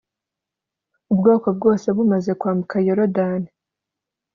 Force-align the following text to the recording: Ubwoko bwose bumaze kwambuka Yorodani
Ubwoko 1.11 1.47
bwose 1.57 1.87
bumaze 1.95 2.31
kwambuka 2.39 2.75
Yorodani 2.87 3.49